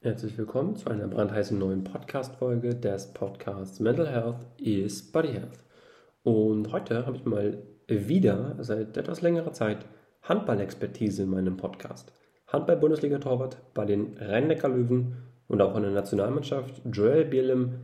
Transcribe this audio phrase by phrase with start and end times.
[0.00, 5.64] Herzlich willkommen zu einer brandheißen neuen Podcast-Folge des Podcasts Mental Health is Body Health.
[6.22, 9.86] Und heute habe ich mal wieder seit etwas längerer Zeit
[10.22, 12.12] Handball-Expertise in meinem Podcast.
[12.48, 15.16] Handball-Bundesliga-Torwart bei den Rhein-Neckar-Löwen
[15.48, 17.80] und auch in der Nationalmannschaft, Joel Bierlim.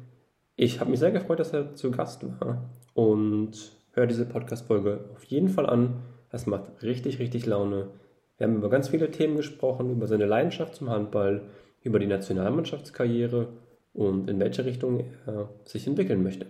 [0.54, 5.24] Ich habe mich sehr gefreut, dass er zu Gast war und höre diese Podcast-Folge auf
[5.24, 6.02] jeden Fall an.
[6.30, 7.88] Es macht richtig, richtig Laune.
[8.36, 11.48] Wir haben über ganz viele Themen gesprochen, über seine Leidenschaft zum Handball,
[11.82, 13.48] über die Nationalmannschaftskarriere
[13.92, 16.46] und in welche Richtung er sich entwickeln möchte.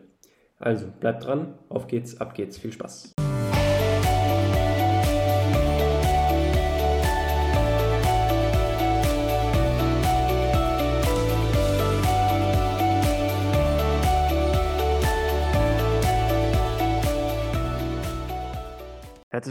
[0.58, 3.11] Also bleibt dran, auf geht's, ab geht's, viel Spaß.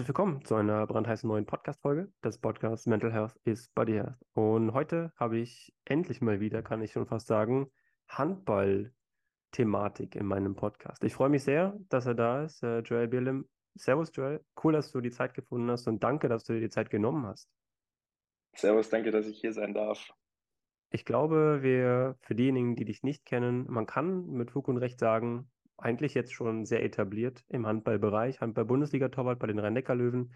[0.02, 4.18] Herzlich willkommen zu einer brandheißen neuen Podcast-Folge des Podcasts Mental Health is Body Health.
[4.34, 7.70] Und heute habe ich endlich mal wieder, kann ich schon fast sagen,
[8.08, 11.04] Handball-Thematik in meinem Podcast.
[11.04, 13.48] Ich freue mich sehr, dass er da ist, äh, Joel Bierlim.
[13.76, 14.44] Servus, Joel.
[14.64, 17.28] Cool, dass du die Zeit gefunden hast und danke, dass du dir die Zeit genommen
[17.28, 17.48] hast.
[18.56, 20.10] Servus, danke, dass ich hier sein darf.
[20.90, 24.98] Ich glaube, wir, für diejenigen, die dich nicht kennen, man kann mit Fug und Recht
[24.98, 25.52] sagen,
[25.82, 28.42] eigentlich jetzt schon sehr etabliert im Handballbereich.
[28.42, 30.34] Handball-Bundesliga-Torwart bei den Rhein-Neckar-Löwen,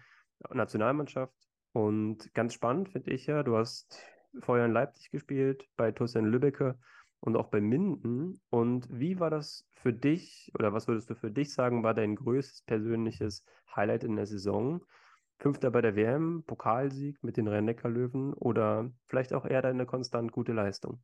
[0.50, 1.34] Nationalmannschaft.
[1.72, 4.02] Und ganz spannend finde ich ja, du hast
[4.40, 6.78] vorher in Leipzig gespielt, bei TuS in Lübbecke
[7.20, 8.40] und auch bei Minden.
[8.50, 12.16] Und wie war das für dich oder was würdest du für dich sagen, war dein
[12.16, 13.44] größtes persönliches
[13.74, 14.82] Highlight in der Saison?
[15.38, 20.52] Fünfter bei der WM, Pokalsieg mit den Rhein-Neckar-Löwen oder vielleicht auch eher deine konstant gute
[20.52, 21.02] Leistung?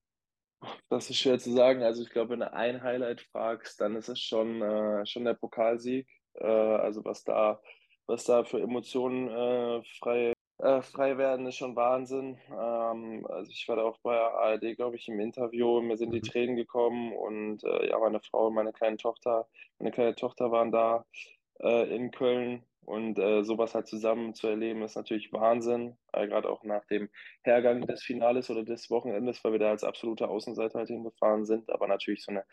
[0.93, 1.83] Das ist schwer zu sagen.
[1.83, 5.33] Also ich glaube, wenn du ein Highlight fragst, dann ist es schon, äh, schon der
[5.33, 6.07] Pokalsieg.
[6.35, 7.63] Äh, also was da,
[8.07, 12.37] was da für Emotionen äh, frei, äh, frei werden, ist schon Wahnsinn.
[12.51, 15.81] Ähm, also ich war da auch bei ARD, glaube ich, im Interview.
[15.81, 16.25] Mir sind die mhm.
[16.25, 20.73] Tränen gekommen und äh, ja, meine Frau und meine kleine Tochter, meine kleine Tochter waren
[20.73, 21.07] da
[21.61, 25.97] äh, in Köln und äh, sowas halt zusammen zu erleben, ist natürlich Wahnsinn.
[26.13, 27.09] Äh, Gerade auch nach dem
[27.43, 31.71] Hergang des Finales oder des Wochenendes, weil wir da als absolute Außenseiter halt hingefahren sind.
[31.71, 32.45] Aber natürlich so eine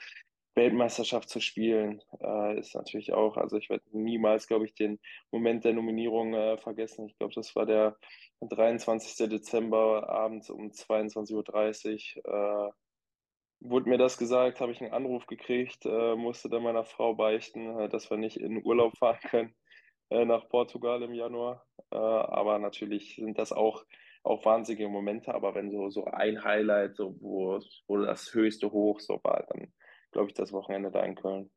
[0.55, 4.99] Weltmeisterschaft zu spielen, äh, ist natürlich auch, also ich werde niemals, glaube ich, den
[5.31, 7.07] Moment der Nominierung äh, vergessen.
[7.07, 7.97] Ich glaube, das war der
[8.41, 9.29] 23.
[9.29, 12.69] Dezember abends um 22.30 Uhr.
[12.69, 12.71] Äh,
[13.61, 17.79] wurde mir das gesagt, habe ich einen Anruf gekriegt, äh, musste dann meiner Frau beichten,
[17.79, 19.55] äh, dass wir nicht in Urlaub fahren können
[20.09, 21.65] äh, nach Portugal im Januar.
[21.91, 23.85] Äh, aber natürlich sind das auch,
[24.23, 25.33] auch wahnsinnige Momente.
[25.33, 29.73] Aber wenn so, so ein Highlight, so, wo, wo das höchste Hoch so war, dann
[30.11, 31.49] glaube ich das Wochenende da in Köln.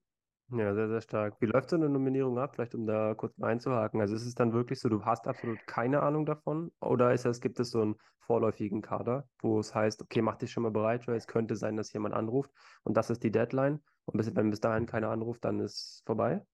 [0.55, 1.41] Ja, sehr, sehr stark.
[1.41, 2.55] Wie läuft so eine Nominierung ab?
[2.55, 4.03] Vielleicht um da kurz einzuhaken.
[4.03, 6.71] Also ist es dann wirklich so, du hast absolut keine Ahnung davon?
[6.81, 10.51] Oder ist es, gibt es so einen vorläufigen Kader, wo es heißt, okay, mach dich
[10.51, 12.51] schon mal bereit, weil es könnte sein, dass jemand anruft
[12.85, 13.83] und das ist die Deadline.
[14.05, 16.45] Und bis, wenn bis dahin keiner anruft, dann ist vorbei?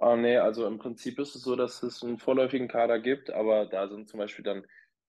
[0.00, 3.66] Ah, nee, also im Prinzip ist es so, dass es einen vorläufigen Kader gibt, aber
[3.66, 4.64] da sind zum Beispiel dann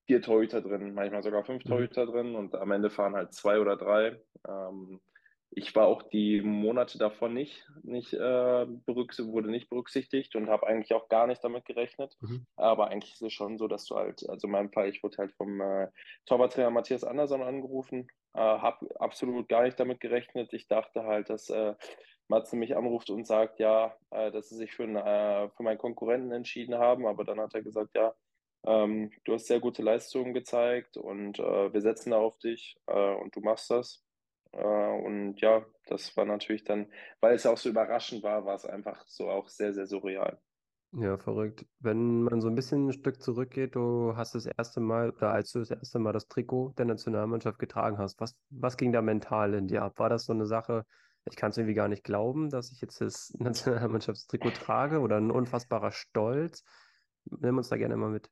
[0.06, 1.70] vier Torhüter drin, manchmal sogar fünf mhm.
[1.70, 4.20] Torhüter drin und am Ende fahren halt zwei oder drei.
[4.46, 5.00] Ähm,
[5.54, 10.68] ich war auch die Monate davon nicht, nicht äh, berücksichtigt, wurde nicht berücksichtigt und habe
[10.68, 12.18] eigentlich auch gar nicht damit gerechnet.
[12.20, 12.46] Mhm.
[12.58, 15.18] Aber eigentlich ist es schon so, dass du halt, also in meinem Fall, ich wurde
[15.18, 15.88] halt vom äh,
[16.26, 20.54] Torwarttrainer Matthias Andersson angerufen, äh, habe absolut gar nicht damit gerechnet.
[20.54, 21.76] Ich dachte halt, dass äh,
[22.32, 26.32] Matze mich anruft und sagt, ja, äh, dass sie sich für, äh, für meinen Konkurrenten
[26.32, 27.06] entschieden haben.
[27.06, 28.14] Aber dann hat er gesagt, ja,
[28.66, 33.16] ähm, du hast sehr gute Leistungen gezeigt und äh, wir setzen da auf dich äh,
[33.16, 34.04] und du machst das.
[34.54, 34.58] Äh,
[35.06, 36.88] und ja, das war natürlich dann,
[37.20, 40.40] weil es auch so überraschend war, war es einfach so auch sehr, sehr surreal.
[40.94, 41.66] Ja, verrückt.
[41.80, 45.52] Wenn man so ein bisschen ein Stück zurückgeht, du hast das erste Mal, oder als
[45.54, 49.54] du das erste Mal das Trikot der Nationalmannschaft getragen hast, was, was ging da mental
[49.54, 49.98] in dir ab?
[50.00, 50.86] War das so eine Sache,
[51.26, 55.32] ich kann es irgendwie gar nicht glauben, dass ich jetzt das Nationalmannschaftstrikot trage oder ein
[55.32, 56.64] unfassbarer Stolz.
[57.26, 58.30] Nimm uns da gerne mal mit.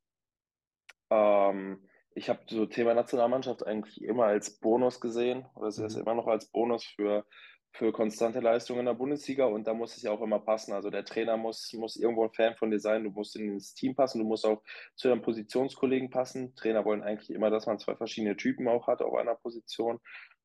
[1.12, 6.02] Ähm, ich habe so Thema Nationalmannschaft eigentlich immer als Bonus gesehen, oder es mhm.
[6.02, 7.26] immer noch als Bonus für,
[7.72, 10.74] für konstante Leistungen in der Bundesliga und da muss es ja auch immer passen.
[10.74, 13.96] Also der Trainer muss, muss irgendwo ein Fan von dir sein, du musst ins Team
[13.96, 14.62] passen, du musst auch
[14.96, 16.56] zu deinen Positionskollegen passen.
[16.56, 20.00] Trainer wollen eigentlich immer, dass man zwei verschiedene Typen auch hat auf einer Position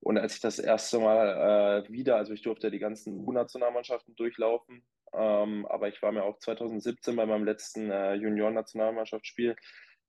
[0.04, 4.84] und als ich das erste Mal äh, wieder, also ich durfte die ganzen U-Nationalmannschaften durchlaufen,
[5.14, 9.56] ähm, aber ich war mir auch 2017 bei meinem letzten äh, Junioren-Nationalmannschaftsspiel,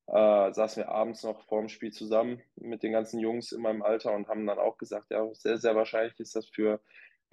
[0.07, 3.81] äh, saßen wir abends noch vor dem Spiel zusammen mit den ganzen Jungs in meinem
[3.83, 6.79] Alter und haben dann auch gesagt, ja, sehr, sehr wahrscheinlich ist das für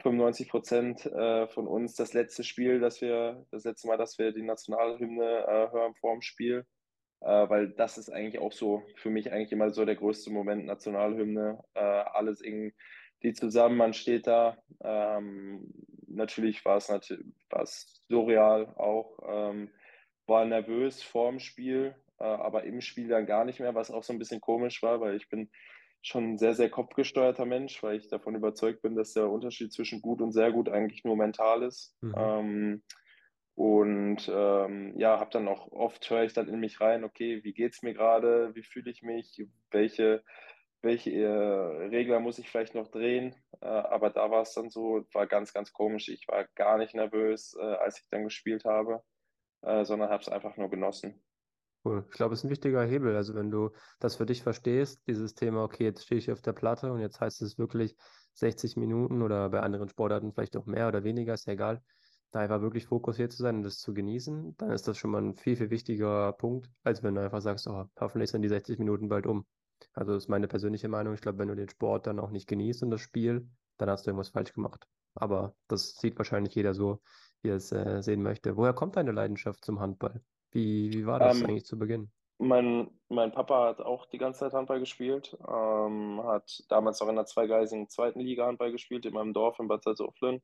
[0.02, 4.32] 95 Prozent äh, von uns das letzte Spiel, dass wir, das letzte Mal, dass wir
[4.32, 6.66] die Nationalhymne äh, hören vor dem Spiel.
[7.20, 10.66] äh, weil das ist eigentlich auch so für mich eigentlich immer so der größte Moment,
[10.66, 12.74] Nationalhymne, äh, alles irgendwie
[13.34, 14.58] zusammen, man steht da.
[14.82, 15.72] Ähm,
[16.08, 17.24] natürlich war es natürlich
[18.08, 19.70] surreal auch, ähm,
[20.26, 24.18] war nervös vorm Spiel, aber im Spiel dann gar nicht mehr, was auch so ein
[24.18, 25.50] bisschen komisch war, weil ich bin
[26.02, 30.02] schon ein sehr, sehr kopfgesteuerter Mensch, weil ich davon überzeugt bin, dass der Unterschied zwischen
[30.02, 31.96] gut und sehr gut eigentlich nur mental ist.
[32.00, 32.14] Mhm.
[32.16, 32.82] Ähm,
[33.54, 37.52] und ähm, ja, habe dann auch oft höre ich dann in mich rein, okay, wie
[37.52, 40.24] geht es mir gerade, wie fühle ich mich, welche,
[40.80, 43.34] welche äh, Regler muss ich vielleicht noch drehen.
[43.60, 46.08] Äh, aber da war es dann so, war ganz, ganz komisch.
[46.08, 49.02] Ich war gar nicht nervös, äh, als ich dann gespielt habe,
[49.60, 51.22] äh, sondern habe es einfach nur genossen.
[51.84, 52.04] Cool.
[52.10, 53.16] Ich glaube, es ist ein wichtiger Hebel.
[53.16, 56.52] Also wenn du das für dich verstehst, dieses Thema, okay, jetzt stehe ich auf der
[56.52, 57.96] Platte und jetzt heißt es wirklich
[58.34, 61.82] 60 Minuten oder bei anderen Sportarten vielleicht auch mehr oder weniger, ist ja egal
[62.32, 65.22] da einfach wirklich fokussiert zu sein und das zu genießen, dann ist das schon mal
[65.22, 68.78] ein viel, viel wichtiger Punkt, als wenn du einfach sagst, oh, hoffentlich sind die 60
[68.78, 69.46] Minuten bald um.
[69.92, 71.14] Also das ist meine persönliche Meinung.
[71.14, 74.06] Ich glaube, wenn du den Sport dann auch nicht genießt und das Spiel, dann hast
[74.06, 74.86] du irgendwas falsch gemacht.
[75.14, 77.02] Aber das sieht wahrscheinlich jeder so,
[77.42, 78.56] wie er es äh, sehen möchte.
[78.56, 80.22] Woher kommt deine Leidenschaft zum Handball?
[80.52, 82.10] Wie, wie war das ähm, eigentlich zu Beginn?
[82.38, 87.16] Mein, mein Papa hat auch die ganze Zeit Handball gespielt, ähm, hat damals auch in
[87.16, 90.42] der zweigeisigen zweiten Liga Handball gespielt, in meinem Dorf in Bad Salzuflen.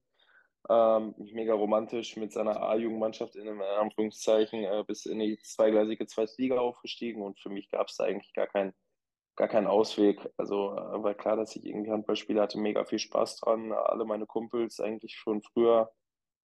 [0.68, 6.58] Ähm, mega romantisch mit seiner A-Jugendmannschaft in Anführungszeichen äh, bis in die zweigleisige zweite Liga
[6.58, 8.74] aufgestiegen und für mich gab es da eigentlich gar keinen
[9.38, 10.28] gar keinen Ausweg.
[10.36, 13.72] Also äh, war klar, dass ich irgendwie Handball spiele, hatte mega viel Spaß dran.
[13.72, 15.90] Alle meine Kumpels eigentlich schon früher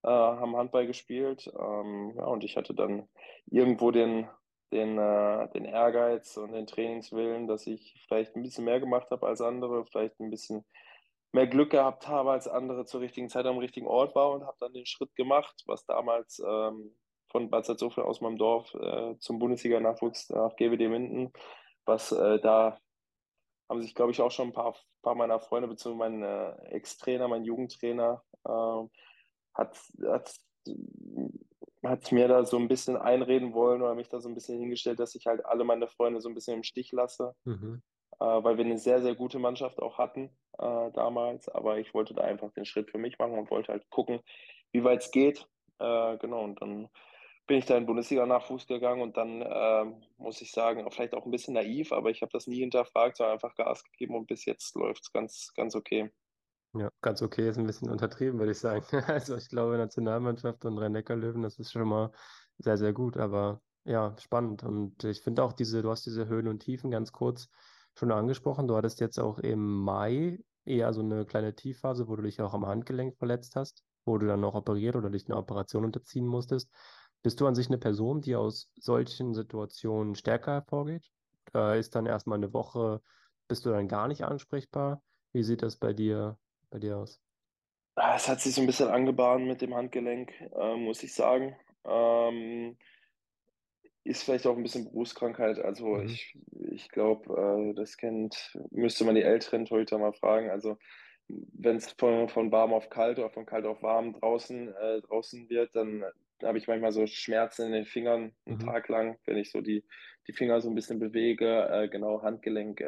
[0.04, 1.50] äh, haben Handball gespielt.
[1.58, 3.08] Ähm, ja, und ich hatte dann
[3.46, 4.28] irgendwo den,
[4.72, 9.26] den, äh, den Ehrgeiz und den Trainingswillen, dass ich vielleicht ein bisschen mehr gemacht habe
[9.26, 10.64] als andere, vielleicht ein bisschen
[11.32, 14.56] mehr Glück gehabt habe als andere zur richtigen Zeit am richtigen Ort war und habe
[14.60, 16.94] dann den Schritt gemacht, was damals ähm,
[17.28, 21.32] von Bad Salzuflen aus meinem Dorf äh, zum Bundesliga-Nachwuchs nach GWD Minden,
[21.86, 22.78] was äh, da
[23.68, 27.26] haben sich, glaube ich, auch schon ein paar, paar meiner Freunde, beziehungsweise mein äh, Ex-Trainer,
[27.26, 28.84] mein Jugendtrainer, äh,
[29.54, 30.34] hat, hat,
[31.84, 35.00] hat mir da so ein bisschen einreden wollen oder mich da so ein bisschen hingestellt,
[35.00, 37.34] dass ich halt alle meine Freunde so ein bisschen im Stich lasse.
[37.44, 37.82] Mhm
[38.20, 41.48] äh, weil wir eine sehr, sehr gute Mannschaft auch hatten äh, damals.
[41.48, 44.20] Aber ich wollte da einfach den Schritt für mich machen und wollte halt gucken,
[44.72, 45.46] wie weit es geht.
[45.78, 46.88] Äh, genau, und dann
[47.46, 49.84] bin ich da in Bundesliga-Nachwuchs gegangen und dann äh,
[50.16, 53.34] muss ich sagen, vielleicht auch ein bisschen naiv, aber ich habe das nie hinterfragt, sondern
[53.34, 56.10] einfach Gas gegeben und bis jetzt läuft es ganz, ganz okay.
[56.76, 58.84] Ja, ganz okay ist ein bisschen untertrieben, würde ich sagen.
[59.08, 62.10] Also ich glaube, Nationalmannschaft und Rhein-Neckar-Löwen, das ist schon mal
[62.58, 64.64] sehr, sehr gut, aber ja, spannend.
[64.64, 67.48] Und ich finde auch diese, du hast diese Höhen und Tiefen ganz kurz
[67.96, 68.66] schon angesprochen.
[68.66, 72.54] Du hattest jetzt auch im Mai eher so eine kleine Tiefphase, wo du dich auch
[72.54, 76.72] am Handgelenk verletzt hast, wo du dann noch operiert oder dich eine Operation unterziehen musstest.
[77.22, 81.10] Bist du an sich eine Person, die aus solchen Situationen stärker hervorgeht?
[81.54, 83.00] Äh, ist dann erstmal eine Woche,
[83.48, 85.02] bist du dann gar nicht ansprechbar?
[85.32, 86.38] Wie sieht das bei dir,
[86.74, 87.20] bei dir aus?
[87.94, 91.56] Ah, es hat sich so ein bisschen angebahnt mit dem Handgelenk, äh, muss ich sagen.
[91.86, 92.76] Ähm,
[94.02, 95.60] ist vielleicht auch ein bisschen Berufskrankheit.
[95.60, 96.06] Also mhm.
[96.06, 96.36] ich,
[96.72, 100.50] ich glaube, äh, das kennt, müsste man die älteren Torhüter mal fragen.
[100.50, 100.76] Also
[101.28, 105.48] wenn es von, von warm auf kalt oder von kalt auf warm draußen, äh, draußen
[105.48, 106.04] wird, dann
[106.42, 108.66] habe ich manchmal so Schmerzen in den Fingern einen mhm.
[108.66, 109.84] Tag lang, wenn ich so die,
[110.26, 112.80] die Finger so ein bisschen bewege, äh, genau Handgelenk.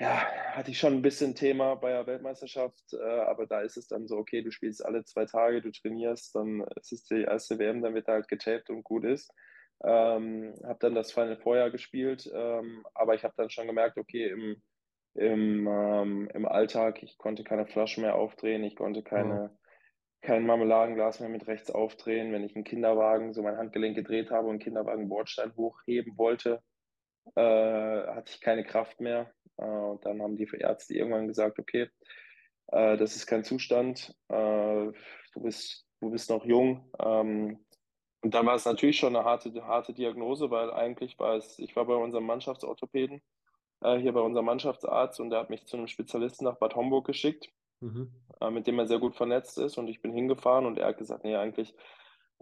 [0.00, 3.88] Ja, hatte ich schon ein bisschen Thema bei der Weltmeisterschaft, äh, aber da ist es
[3.88, 7.58] dann so, okay, du spielst alle zwei Tage, du trainierst, dann ist es die erste
[7.58, 9.32] WM, dann wird da halt getaped und gut ist.
[9.82, 14.28] Ähm, habe dann das Final vorher gespielt, ähm, aber ich habe dann schon gemerkt, okay,
[14.28, 14.62] im,
[15.14, 19.58] im, ähm, im Alltag, ich konnte keine Flaschen mehr aufdrehen, ich konnte keine, oh.
[20.20, 22.32] kein Marmeladenglas mehr mit rechts aufdrehen.
[22.32, 26.62] Wenn ich einen Kinderwagen, so mein Handgelenk gedreht habe und einen Kinderwagen Bordstein hochheben wollte,
[27.34, 29.32] äh, hatte ich keine Kraft mehr.
[29.58, 31.88] Äh, und dann haben die Ärzte irgendwann gesagt, okay,
[32.68, 34.34] äh, das ist kein Zustand, äh,
[35.34, 36.90] du, bist, du bist noch jung.
[36.98, 37.64] Ähm,
[38.22, 41.76] und dann war es natürlich schon eine harte, harte Diagnose, weil eigentlich war es, ich
[41.76, 43.22] war bei unserem Mannschaftsorthopäden,
[43.80, 47.48] hier bei unserem Mannschaftsarzt und der hat mich zu einem Spezialisten nach Bad Homburg geschickt,
[47.78, 48.12] mhm.
[48.50, 51.22] mit dem er sehr gut vernetzt ist und ich bin hingefahren und er hat gesagt,
[51.22, 51.76] nee, eigentlich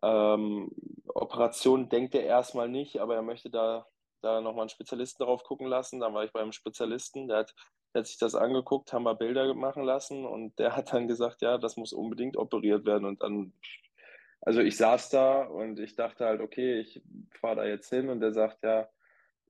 [0.03, 0.71] ähm,
[1.09, 3.87] Operation denkt er erstmal nicht, aber er möchte da
[4.27, 6.01] da nochmal einen Spezialisten drauf gucken lassen.
[6.01, 7.55] Dann war ich beim Spezialisten, der hat,
[7.95, 11.43] der hat sich das angeguckt, haben wir Bilder machen lassen und der hat dann gesagt,
[11.43, 13.05] ja, das muss unbedingt operiert werden.
[13.05, 13.53] Und dann,
[14.41, 17.03] also ich saß da und ich dachte halt, okay, ich
[17.41, 18.89] fahre da jetzt hin und der sagt, ja,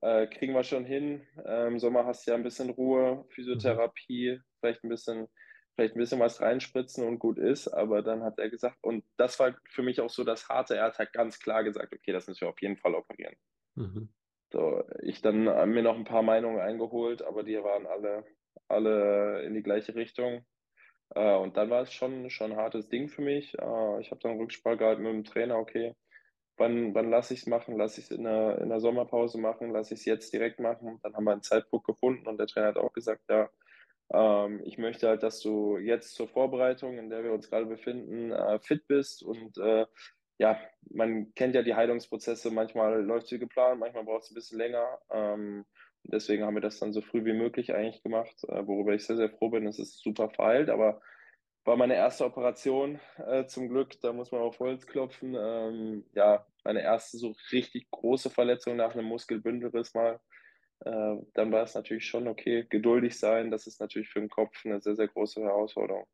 [0.01, 1.25] äh, kriegen wir schon hin.
[1.43, 5.27] Äh, Im Sommer hast du ja ein bisschen Ruhe, Physiotherapie, vielleicht ein bisschen,
[5.75, 7.67] vielleicht ein bisschen was reinspritzen und gut ist.
[7.67, 10.85] Aber dann hat er gesagt, und das war für mich auch so das Harte, er
[10.85, 13.35] hat halt ganz klar gesagt, okay, das müssen wir auf jeden Fall operieren.
[13.75, 14.09] Mhm.
[14.49, 18.23] So, ich dann mir noch ein paar Meinungen eingeholt, aber die waren alle,
[18.67, 20.45] alle in die gleiche Richtung.
[21.15, 23.53] Äh, und dann war es schon, schon ein hartes Ding für mich.
[23.59, 25.95] Äh, ich habe dann Rücksprache gehalten mit dem Trainer, okay,
[26.57, 27.77] wann, wann lasse ich es machen?
[27.77, 29.71] Lasse ich es in der, in der Sommerpause machen?
[29.71, 30.99] Lasse ich es jetzt direkt machen?
[31.03, 33.49] Dann haben wir einen Zeitpunkt gefunden und der Trainer hat auch gesagt, ja,
[34.13, 38.31] ähm, ich möchte halt, dass du jetzt zur Vorbereitung, in der wir uns gerade befinden,
[38.31, 39.85] äh, fit bist und äh,
[40.37, 40.59] ja,
[40.91, 44.99] man kennt ja die Heilungsprozesse, manchmal läuft sie geplant, manchmal braucht es ein bisschen länger.
[45.11, 45.65] Ähm,
[46.03, 49.17] deswegen haben wir das dann so früh wie möglich eigentlich gemacht, äh, worüber ich sehr,
[49.17, 49.67] sehr froh bin.
[49.67, 51.01] Es ist super verheilt, aber
[51.65, 55.35] war meine erste Operation äh, zum Glück, da muss man auf Holz klopfen.
[55.37, 60.19] Ähm, ja, meine erste so richtig große Verletzung nach einem Muskelbündelriss mal.
[60.81, 63.51] Äh, dann war es natürlich schon okay, geduldig sein.
[63.51, 66.05] Das ist natürlich für den Kopf eine sehr, sehr große Herausforderung.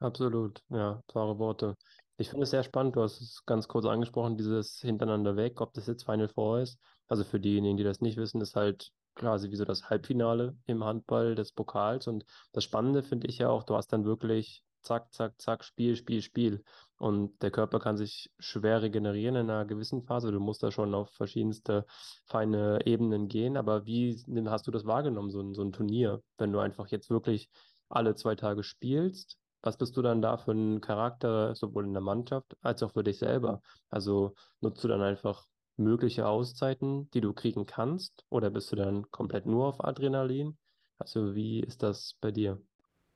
[0.00, 1.76] Absolut, ja, klare Worte.
[2.20, 5.72] Ich finde es sehr spannend, du hast es ganz kurz angesprochen, dieses Hintereinander weg, ob
[5.72, 6.80] das jetzt Final Four ist.
[7.06, 10.82] Also für diejenigen, die das nicht wissen, ist halt quasi wie so das Halbfinale im
[10.82, 12.08] Handball des Pokals.
[12.08, 15.94] Und das Spannende finde ich ja auch, du hast dann wirklich zack, zack, zack, Spiel,
[15.94, 16.64] Spiel, Spiel.
[16.96, 20.32] Und der Körper kann sich schwer regenerieren in einer gewissen Phase.
[20.32, 21.86] Du musst da schon auf verschiedenste
[22.26, 23.56] feine Ebenen gehen.
[23.56, 27.10] Aber wie hast du das wahrgenommen, so ein, so ein Turnier, wenn du einfach jetzt
[27.10, 27.48] wirklich
[27.88, 29.38] alle zwei Tage spielst?
[29.62, 33.02] Was bist du dann da für ein Charakter, sowohl in der Mannschaft als auch für
[33.02, 33.60] dich selber?
[33.90, 35.46] Also nutzt du dann einfach
[35.76, 40.56] mögliche Auszeiten, die du kriegen kannst, oder bist du dann komplett nur auf Adrenalin?
[40.98, 42.60] Also wie ist das bei dir?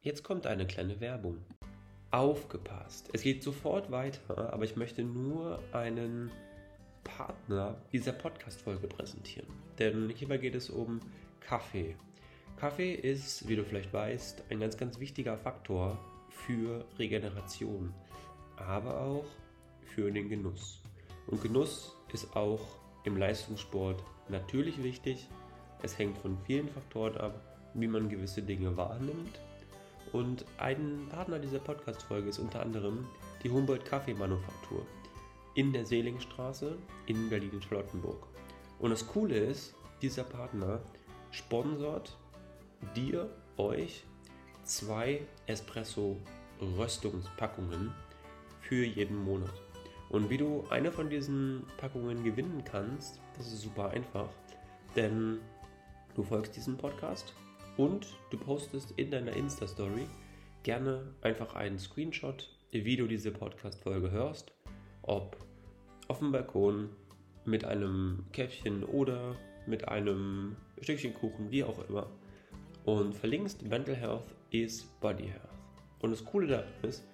[0.01, 1.39] Jetzt kommt eine kleine Werbung.
[2.11, 3.09] Aufgepasst!
[3.13, 6.31] Es geht sofort weiter, aber ich möchte nur einen
[7.05, 9.49] Partner dieser Podcast-Folge präsentieren.
[9.79, 11.01] Denn hierbei geht es um
[11.41, 11.97] Kaffee.
[12.57, 15.99] Kaffee ist, wie du vielleicht weißt, ein ganz, ganz wichtiger Faktor
[16.35, 17.95] für Regeneration,
[18.57, 19.25] aber auch
[19.95, 20.81] für den Genuss.
[21.27, 22.61] Und Genuss ist auch
[23.05, 25.29] im Leistungssport natürlich wichtig.
[25.83, 27.41] Es hängt von vielen Faktoren ab,
[27.75, 29.39] wie man gewisse Dinge wahrnimmt.
[30.12, 33.07] Und ein Partner dieser Podcast-Folge ist unter anderem
[33.43, 34.87] die Humboldt Kaffeemanufaktur
[35.55, 38.27] in der Seelingstraße in Berlin-Charlottenburg.
[38.79, 40.81] Und das Coole ist, dieser Partner
[41.31, 42.17] sponsort
[42.97, 44.05] dir, euch
[44.73, 47.93] zwei Espresso-Röstungspackungen
[48.61, 49.55] für jeden Monat.
[50.09, 54.31] Und wie du eine von diesen Packungen gewinnen kannst, das ist super einfach,
[54.97, 55.41] denn
[56.14, 57.35] du folgst diesem Podcast
[57.76, 60.07] und du postest in deiner Insta-Story
[60.62, 64.55] gerne einfach einen Screenshot, wie du diese Podcast-Folge hörst,
[65.02, 65.37] ob
[66.09, 66.88] auf dem Balkon
[67.45, 69.37] mit einem Käffchen oder
[69.67, 72.09] mit einem Stückchen Kuchen, wie auch immer
[72.85, 75.49] und verlinkst Mental Health is Body Health.
[76.01, 77.05] Und das Coole daran ist,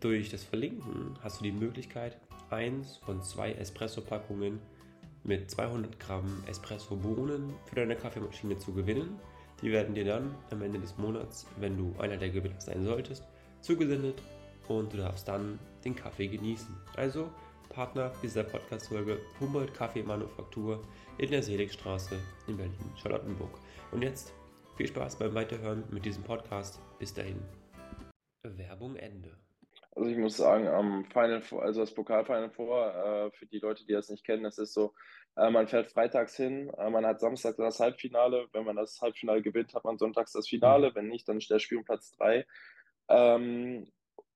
[0.00, 2.16] durch das Verlinken hast du die Möglichkeit,
[2.48, 4.58] eins von zwei Espresso-Packungen
[5.22, 9.18] mit 200 Gramm Espresso-Bohnen für deine Kaffeemaschine zu gewinnen.
[9.60, 13.24] Die werden dir dann am Ende des Monats, wenn du einer der Gewinner sein solltest,
[13.60, 14.22] zugesendet
[14.68, 16.74] und du darfst dann den Kaffee genießen.
[16.96, 17.28] Also
[17.68, 20.82] Partner dieser Podcast-Folge Humboldt Kaffeemanufaktur
[21.18, 22.16] in der Seligstraße
[22.46, 23.58] in Berlin-Charlottenburg.
[23.92, 24.32] Und jetzt
[24.80, 26.80] viel Spaß beim Weiterhören mit diesem Podcast.
[26.98, 27.38] Bis dahin.
[28.42, 29.36] Werbung Ende.
[29.94, 33.92] Also ich muss sagen, am Final also das Pokalfinal vor, äh, für die Leute, die
[33.92, 34.94] das nicht kennen, das ist so,
[35.36, 39.42] äh, man fährt freitags hin, äh, man hat Samstag das Halbfinale, wenn man das Halbfinale
[39.42, 42.46] gewinnt, hat man sonntags das Finale, wenn nicht, dann ist der Spiel Platz 3.
[43.10, 43.86] Ähm,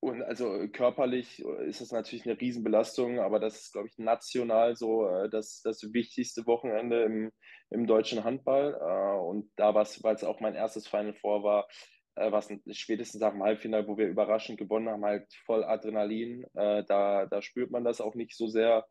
[0.05, 5.09] und also körperlich ist das natürlich eine Riesenbelastung, aber das ist, glaube ich, national so
[5.09, 7.33] äh, das, das wichtigste Wochenende im,
[7.71, 8.75] im deutschen Handball.
[8.75, 11.69] Äh, und da war es, weil es auch mein erstes Final Four war,
[12.17, 16.45] äh, was spätestens nach dem Halbfinale, wo wir überraschend gewonnen haben, halt voll Adrenalin.
[16.53, 18.87] da, da spürt man das auch nicht so sehr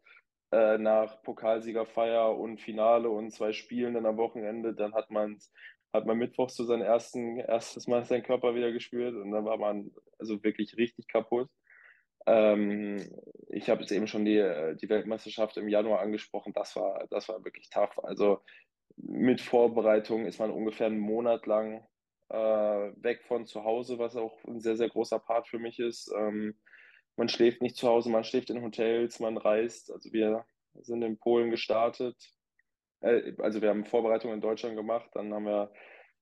[0.52, 4.76] nach Pokalsiegerfeier und Finale und zwei Spielen dann am Wochenende.
[4.76, 5.40] Dann hat man
[5.94, 9.58] hat man mittwochs so sein ersten, erstes Mal seinen Körper wieder gespürt und dann war
[9.58, 11.50] man also wirklich richtig kaputt.
[12.26, 13.08] Ähm,
[13.50, 16.54] ich habe jetzt eben schon die, die Weltmeisterschaft im Januar angesprochen.
[16.54, 18.00] Das war, das war wirklich tough.
[18.04, 18.42] Also
[18.96, 21.86] mit Vorbereitung ist man ungefähr einen Monat lang
[22.30, 26.12] äh, weg von zu Hause, was auch ein sehr, sehr großer Part für mich ist.
[26.18, 26.56] Ähm,
[27.16, 29.92] man schläft nicht zu Hause, man schläft in Hotels, man reist.
[29.92, 30.46] Also wir
[30.82, 32.16] sind in Polen gestartet,
[33.04, 35.72] äh, also wir haben Vorbereitungen in Deutschland gemacht, dann haben wir,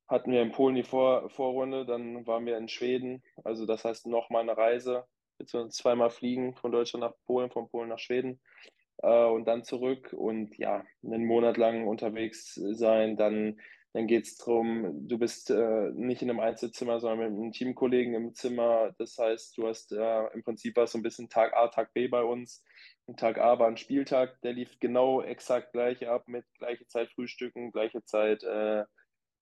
[0.08, 4.08] hatten wir in Polen die Vor Vorrunde, dann waren wir in Schweden, also das heißt
[4.08, 5.06] nochmal eine Reise,
[5.40, 8.42] jetzt zweimal fliegen von Deutschland nach Polen, von Polen nach Schweden
[8.98, 13.58] äh, und dann zurück und ja, einen Monat lang unterwegs sein, dann
[13.94, 18.14] Dann geht es darum, du bist äh, nicht in einem Einzelzimmer, sondern mit einem Teamkollegen
[18.16, 18.94] im Zimmer.
[18.98, 22.08] Das heißt, du hast äh, im Prinzip was so ein bisschen Tag A, Tag B
[22.08, 22.64] bei uns.
[23.12, 27.12] Und Tag A war ein Spieltag, der lief genau exakt gleich ab mit gleiche Zeit
[27.12, 28.86] Frühstücken, gleiche Zeit, äh,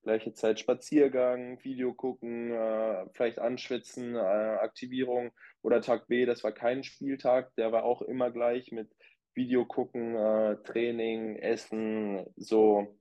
[0.02, 5.30] gleiche Zeit Spaziergang, Video gucken, äh, vielleicht anschwitzen, äh, Aktivierung.
[5.62, 8.90] Oder Tag B, das war kein Spieltag, der war auch immer gleich mit
[9.36, 12.98] Video gucken, äh, Training, Essen, so.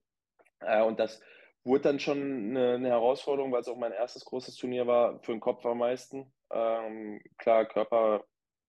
[0.60, 1.18] Äh, und das
[1.64, 5.32] wurde dann schon eine, eine Herausforderung, weil es auch mein erstes großes Turnier war, für
[5.32, 6.30] den Kopf am meisten.
[6.52, 8.26] Ähm, klar, Körper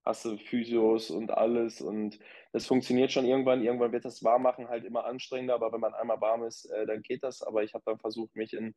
[0.09, 2.19] hast du Physios und alles und
[2.51, 3.63] das funktioniert schon irgendwann.
[3.63, 7.01] Irgendwann wird das Warmmachen halt immer anstrengender, aber wenn man einmal warm ist, äh, dann
[7.01, 7.41] geht das.
[7.41, 8.75] Aber ich habe dann versucht, mich in,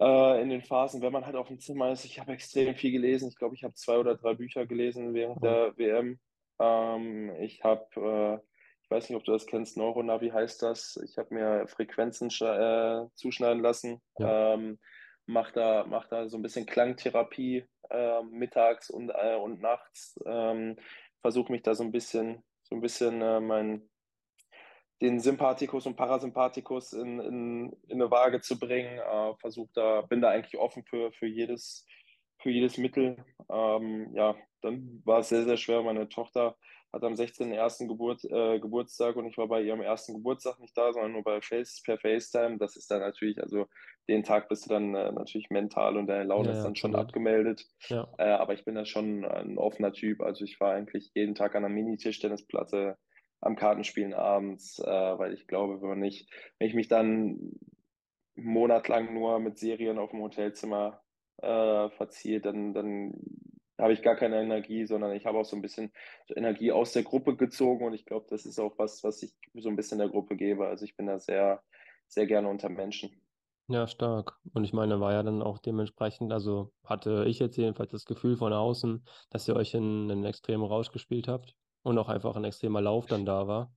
[0.00, 2.92] äh, in den Phasen, wenn man halt auf dem Zimmer ist, ich habe extrem viel
[2.92, 3.28] gelesen.
[3.28, 5.40] Ich glaube, ich habe zwei oder drei Bücher gelesen während mhm.
[5.42, 6.20] der WM.
[6.60, 8.46] Ähm, ich habe äh,
[8.92, 11.00] weiß nicht, ob du das kennst, Neuronavi heißt das.
[11.04, 14.00] Ich habe mir Frequenzen äh, zuschneiden lassen.
[14.18, 14.54] Ja.
[14.54, 14.78] Ähm,
[15.26, 20.18] mach da, mach da so ein bisschen Klangtherapie äh, mittags und, äh, und nachts.
[20.26, 20.76] Ähm,
[21.20, 23.88] Versuche mich da so ein bisschen, so ein bisschen äh, mein,
[25.00, 28.98] den Sympathikus und Parasympathikus in, in, in eine Waage zu bringen.
[28.98, 31.86] Äh, Versuch da, bin da eigentlich offen für, für jedes,
[32.38, 33.24] für jedes Mittel.
[33.50, 35.82] Ähm, ja, dann war es sehr, sehr schwer.
[35.82, 36.56] Meine Tochter
[36.92, 37.88] hat am 16.01.
[37.88, 41.40] Geburt, äh, Geburtstag und ich war bei ihrem ersten Geburtstag nicht da, sondern nur bei
[41.40, 42.58] Face, per FaceTime.
[42.58, 43.66] Das ist dann natürlich, also
[44.08, 46.94] den Tag bist du dann äh, natürlich mental und deine Laune ja, ist dann schon
[46.94, 47.08] absolut.
[47.08, 47.66] abgemeldet.
[47.88, 48.08] Ja.
[48.18, 50.20] Äh, aber ich bin da schon ein offener Typ.
[50.20, 52.98] Also ich war eigentlich jeden Tag an einer Mini-Tischtennisplatte
[53.40, 57.52] am Kartenspielen abends, äh, weil ich glaube, wenn man nicht, wenn ich mich dann
[58.34, 61.02] monatlang nur mit Serien auf dem Hotelzimmer
[61.38, 63.14] äh, verziehe, dann, dann
[63.78, 65.92] habe ich gar keine Energie, sondern ich habe auch so ein bisschen
[66.28, 69.68] Energie aus der Gruppe gezogen und ich glaube, das ist auch was, was ich so
[69.68, 70.66] ein bisschen der Gruppe gebe.
[70.66, 71.62] Also ich bin da sehr,
[72.08, 73.22] sehr gerne unter Menschen.
[73.68, 74.38] Ja, stark.
[74.52, 78.36] Und ich meine, war ja dann auch dementsprechend, also hatte ich jetzt jedenfalls das Gefühl
[78.36, 82.44] von außen, dass ihr euch in einen extremen Rausch gespielt habt und auch einfach ein
[82.44, 83.72] extremer Lauf dann da war.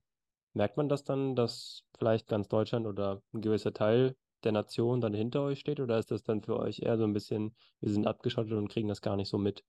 [0.52, 5.14] Merkt man das dann, dass vielleicht ganz Deutschland oder ein gewisser Teil der Nation dann
[5.14, 8.06] hinter euch steht oder ist das dann für euch eher so ein bisschen, wir sind
[8.06, 9.64] abgeschottet und kriegen das gar nicht so mit?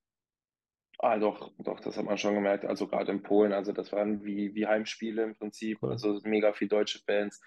[0.99, 2.65] Ah, doch, doch, das hat man schon gemerkt.
[2.65, 5.91] Also gerade in Polen, also das waren wie, wie Heimspiele im Prinzip, cool.
[5.91, 7.39] also mega viel deutsche Fans.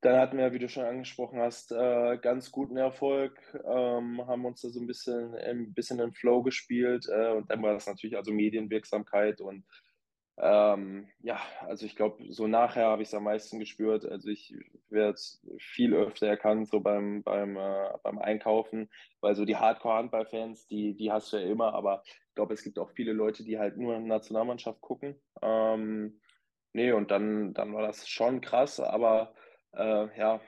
[0.00, 4.60] Dann hatten wir, wie du schon angesprochen hast, äh, ganz guten Erfolg, ähm, haben uns
[4.60, 8.16] da so ein bisschen, ein bisschen in Flow gespielt äh, und dann war das natürlich
[8.16, 9.64] also Medienwirksamkeit und
[10.36, 14.04] ähm, ja, also ich glaube, so nachher habe ich es am meisten gespürt.
[14.04, 14.54] Also ich
[14.88, 15.18] werde
[15.58, 21.12] viel öfter erkannt, so beim, beim, äh, beim Einkaufen, weil so die Hardcore-Handball-Fans, die, die
[21.12, 22.02] hast du ja immer, aber
[22.34, 25.14] ich glaube, es gibt auch viele Leute, die halt nur Nationalmannschaft gucken.
[25.40, 26.20] Ähm,
[26.72, 29.36] nee, und dann, dann war das schon krass, aber
[29.72, 30.40] äh, ja,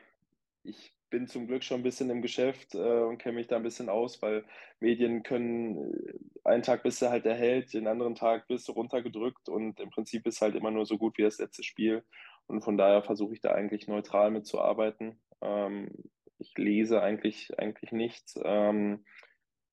[0.64, 3.62] ich bin zum Glück schon ein bisschen im Geschäft äh, und kenne mich da ein
[3.62, 4.44] bisschen aus, weil
[4.80, 8.72] Medien können, äh, einen Tag bist du halt der Held, den anderen Tag bist du
[8.72, 12.02] runtergedrückt und im Prinzip ist halt immer nur so gut wie das letzte Spiel.
[12.48, 15.20] Und von daher versuche ich da eigentlich neutral mitzuarbeiten.
[15.40, 15.92] Ähm,
[16.38, 18.40] ich lese eigentlich, eigentlich nichts.
[18.44, 19.04] Ähm,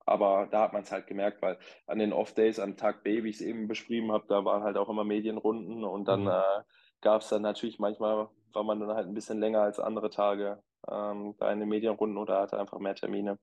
[0.06, 3.30] aber da hat man es halt gemerkt, weil an den Off-Days, am Tag B, wie
[3.30, 6.28] ich es eben beschrieben habe, da waren halt auch immer Medienrunden und dann mhm.
[6.28, 6.62] äh,
[7.00, 10.62] gab es dann natürlich manchmal, war man dann halt ein bisschen länger als andere Tage
[10.90, 13.38] ähm, da in den Medienrunden oder hatte einfach mehr Termine.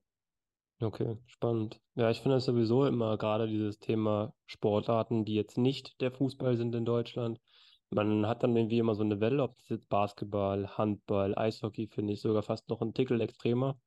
[0.81, 1.79] Okay, spannend.
[1.93, 6.57] Ja, ich finde das sowieso immer gerade dieses Thema Sportarten, die jetzt nicht der Fußball
[6.57, 7.39] sind in Deutschland.
[7.91, 12.13] Man hat dann irgendwie immer so eine Welle, ob es jetzt Basketball, Handball, Eishockey, finde
[12.13, 13.77] ich sogar fast noch ein Tickel extremer.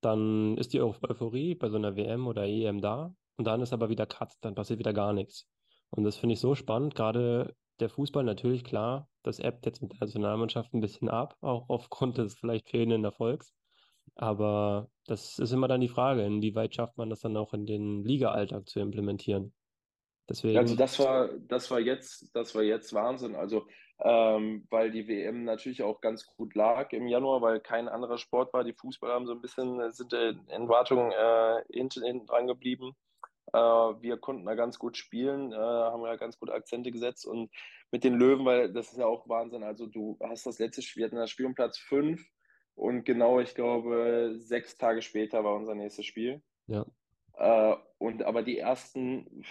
[0.00, 3.88] Dann ist die Euphorie bei so einer WM oder EM da und dann ist aber
[3.88, 5.46] wieder Cut, dann passiert wieder gar nichts.
[5.90, 9.92] Und das finde ich so spannend, gerade der Fußball natürlich klar, das ebbt jetzt mit
[9.92, 13.52] der Nationalmannschaft ein bisschen ab, auch aufgrund des vielleicht fehlenden Erfolgs.
[14.14, 18.04] Aber das ist immer dann die Frage, inwieweit schafft man das dann auch in den
[18.04, 19.54] Liga-Alltag zu implementieren.
[20.28, 20.58] Deswegen...
[20.58, 23.34] Also das war, das war jetzt, das war jetzt Wahnsinn.
[23.34, 23.66] Also
[24.02, 28.52] ähm, weil die WM natürlich auch ganz gut lag im Januar, weil kein anderer Sport
[28.52, 28.64] war.
[28.64, 32.94] Die Fußballer haben so ein bisschen sind in Wartung äh, hinten, hinten dran geblieben.
[33.52, 37.50] Äh, wir konnten da ganz gut spielen, äh, haben da ganz gute Akzente gesetzt und
[37.90, 39.62] mit den Löwen, weil das ist ja auch Wahnsinn.
[39.62, 42.24] Also du hast das letzte Spiel, wir hatten das Spiel um Platz 5
[42.74, 46.42] und genau, ich glaube, sechs Tage später war unser nächstes Spiel.
[46.66, 46.86] Ja.
[47.34, 49.44] Äh, und aber die ersten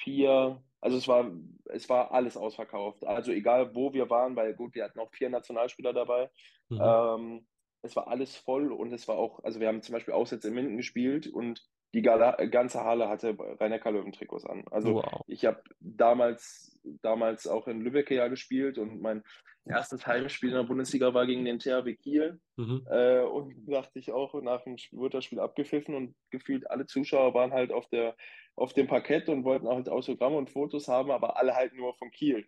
[0.00, 1.32] vier, also es war,
[1.70, 3.06] es war alles ausverkauft.
[3.06, 6.30] Also egal wo wir waren, weil gut, wir hatten auch vier Nationalspieler dabei.
[6.68, 6.78] Mhm.
[6.78, 7.46] Ähm,
[7.80, 10.54] es war alles voll und es war auch, also wir haben zum Beispiel Aussätze in
[10.54, 11.64] Minden gespielt und
[11.94, 14.64] die ganze Halle hatte Rainer Löwen-Trikots an.
[14.70, 15.22] Also wow.
[15.26, 19.22] ich habe damals damals auch in Lübeck ja gespielt und mein
[19.64, 22.40] erstes Heimspiel in der Bundesliga war gegen den THW Kiel.
[22.56, 22.86] Mhm.
[22.90, 26.86] Äh, und dachte ich auch, nach dem Spiel wurde das Spiel abgepfiffen und gefühlt alle
[26.86, 28.16] Zuschauer waren halt auf, der,
[28.56, 32.10] auf dem Parkett und wollten halt Autogramme und Fotos haben, aber alle halt nur von
[32.10, 32.46] Kiel.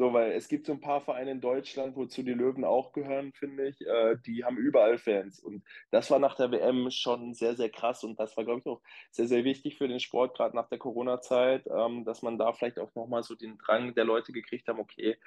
[0.00, 3.34] So, weil es gibt so ein paar Vereine in Deutschland, wozu die Löwen auch gehören,
[3.34, 5.40] finde ich, äh, die haben überall Fans.
[5.40, 8.02] Und das war nach der WM schon sehr, sehr krass.
[8.02, 10.78] Und das war, glaube ich, auch sehr, sehr wichtig für den Sport, gerade nach der
[10.78, 14.80] Corona-Zeit, ähm, dass man da vielleicht auch nochmal so den Drang der Leute gekriegt haben,
[14.80, 15.18] okay,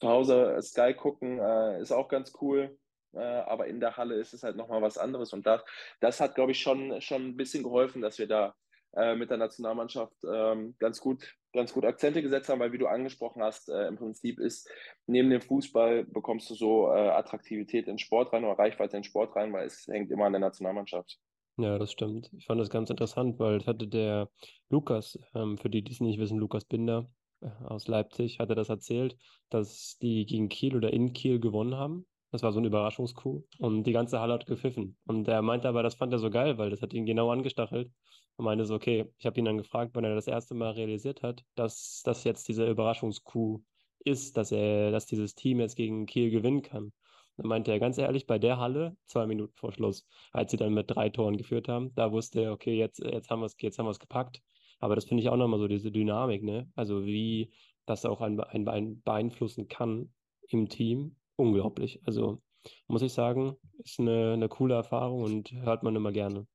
[0.00, 2.76] zu Hause Sky gucken äh, ist auch ganz cool.
[3.12, 5.32] Äh, aber in der Halle ist es halt nochmal was anderes.
[5.34, 5.62] Und das,
[6.00, 8.56] das hat, glaube ich, schon, schon ein bisschen geholfen, dass wir da
[8.96, 12.86] äh, mit der Nationalmannschaft ähm, ganz gut ganz gut Akzente gesetzt haben, weil wie du
[12.86, 14.70] angesprochen hast, äh, im Prinzip ist
[15.06, 19.34] neben dem Fußball bekommst du so äh, Attraktivität in Sport rein oder Reichweite in Sport
[19.34, 21.18] rein, weil es hängt immer an der Nationalmannschaft.
[21.58, 22.30] Ja, das stimmt.
[22.36, 24.28] Ich fand das ganz interessant, weil das hatte der
[24.68, 28.68] Lukas, ähm, für die, die es nicht wissen, Lukas Binder äh, aus Leipzig, hatte das
[28.68, 29.16] erzählt,
[29.48, 32.06] dass die gegen Kiel oder in Kiel gewonnen haben.
[32.36, 34.98] Das war so ein Überraschungskuh und die ganze Halle hat gepfiffen.
[35.06, 37.90] Und er meinte aber, das fand er so geil, weil das hat ihn genau angestachelt
[38.36, 41.22] und meinte so, okay, ich habe ihn dann gefragt, wann er das erste Mal realisiert
[41.22, 43.62] hat, dass das jetzt diese Überraschungskuh
[44.00, 46.92] ist, dass er, dass dieses Team jetzt gegen Kiel gewinnen kann.
[47.38, 50.74] Dann meinte er ganz ehrlich, bei der Halle, zwei Minuten vor Schluss, als sie dann
[50.74, 53.78] mit drei Toren geführt haben, da wusste er, okay, jetzt, jetzt haben wir es, jetzt
[53.78, 54.42] haben wir es gepackt.
[54.78, 56.70] Aber das finde ich auch nochmal so diese Dynamik, ne?
[56.74, 57.50] Also wie
[57.86, 60.12] das auch ein, ein, ein beeinflussen kann
[60.48, 61.16] im Team.
[61.36, 62.00] Unglaublich.
[62.04, 62.42] Also
[62.88, 66.46] muss ich sagen, ist eine, eine coole Erfahrung und hört man immer gerne.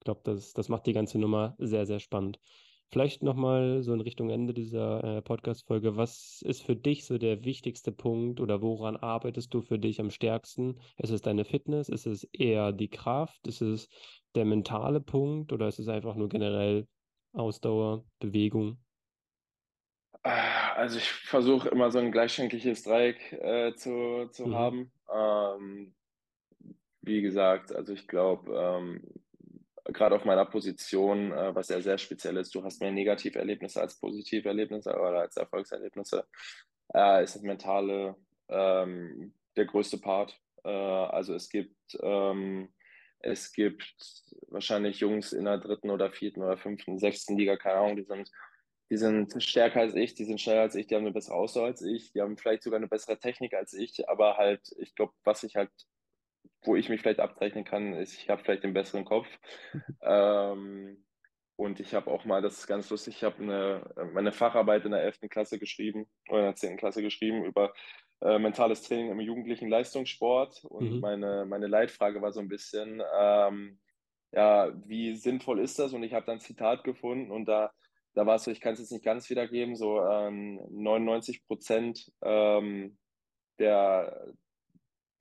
[0.00, 2.38] Ich glaube, das, das macht die ganze Nummer sehr, sehr spannend.
[2.90, 5.96] Vielleicht nochmal so in Richtung Ende dieser äh, Podcast-Folge.
[5.96, 10.10] Was ist für dich so der wichtigste Punkt oder woran arbeitest du für dich am
[10.10, 10.78] stärksten?
[10.98, 11.88] Ist es deine Fitness?
[11.88, 13.46] Ist es eher die Kraft?
[13.46, 13.88] Ist es
[14.34, 16.86] der mentale Punkt oder ist es einfach nur generell
[17.32, 18.78] Ausdauer, Bewegung?
[20.24, 24.54] Also ich versuche immer so ein gleichschenkliches Dreieck äh, zu, zu mhm.
[24.54, 24.92] haben.
[25.14, 25.94] Ähm,
[27.02, 29.02] wie gesagt, also ich glaube, ähm,
[29.84, 34.00] gerade auf meiner Position, äh, was ja sehr speziell ist, du hast mehr Negativerlebnisse als
[34.00, 36.24] Positiverlebnisse oder als Erfolgserlebnisse,
[36.94, 38.16] äh, ist das Mentale
[38.48, 40.40] ähm, der größte Part.
[40.64, 42.70] Äh, also es gibt, ähm,
[43.18, 43.94] es gibt
[44.48, 48.30] wahrscheinlich Jungs in der dritten oder vierten oder fünften, sechsten Liga, keine Ahnung, die sind,
[48.90, 51.66] die sind stärker als ich, die sind schneller als ich, die haben eine bessere Ausdauer
[51.66, 55.12] als ich, die haben vielleicht sogar eine bessere Technik als ich, aber halt, ich glaube,
[55.24, 55.70] was ich halt
[56.66, 59.26] wo ich mich vielleicht abzeichnen kann, ist, ich habe vielleicht den besseren Kopf.
[60.02, 61.04] ähm,
[61.56, 64.90] und ich habe auch mal, das ist ganz lustig, ich habe eine, meine Facharbeit in
[64.90, 65.20] der 11.
[65.30, 66.76] Klasse geschrieben oder in der 10.
[66.76, 67.72] Klasse geschrieben über
[68.22, 70.64] äh, mentales Training im jugendlichen Leistungssport.
[70.64, 71.00] Und mhm.
[71.00, 73.78] meine, meine Leitfrage war so ein bisschen, ähm,
[74.32, 75.92] ja, wie sinnvoll ist das?
[75.92, 77.72] Und ich habe dann ein Zitat gefunden und da,
[78.14, 82.12] da war es so, ich kann es jetzt nicht ganz wiedergeben, so ähm, 99 Prozent
[82.22, 82.96] ähm,
[83.58, 84.32] der,